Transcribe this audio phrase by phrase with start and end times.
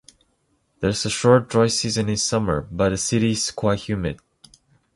[0.79, 4.19] There is a short dry season in summer, but the city is quite humid.